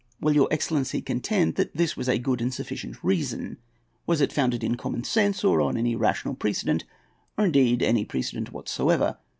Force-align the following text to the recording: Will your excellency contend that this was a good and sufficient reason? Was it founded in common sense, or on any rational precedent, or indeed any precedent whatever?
Will 0.19 0.33
your 0.33 0.47
excellency 0.49 0.99
contend 0.99 1.57
that 1.57 1.77
this 1.77 1.95
was 1.95 2.09
a 2.09 2.17
good 2.17 2.41
and 2.41 2.51
sufficient 2.51 3.03
reason? 3.03 3.57
Was 4.07 4.19
it 4.19 4.33
founded 4.33 4.63
in 4.63 4.73
common 4.75 5.03
sense, 5.03 5.43
or 5.43 5.61
on 5.61 5.77
any 5.77 5.95
rational 5.95 6.33
precedent, 6.33 6.85
or 7.37 7.45
indeed 7.45 7.83
any 7.83 8.03
precedent 8.03 8.51
whatever? 8.51 9.19